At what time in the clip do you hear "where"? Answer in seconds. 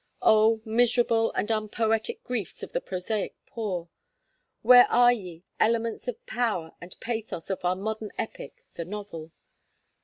4.63-4.87